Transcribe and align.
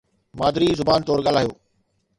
مادري 0.39 0.69
زبان 0.79 0.99
طور 1.07 1.19
ڳالهايو 1.25 1.51